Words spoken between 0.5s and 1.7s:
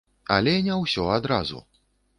не ўсё адразу!